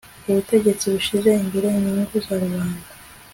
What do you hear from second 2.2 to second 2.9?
za rubanda